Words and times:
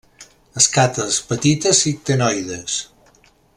Escates 0.61 1.19
petites 1.33 1.83
i 1.93 1.95
ctenoides. 1.99 2.81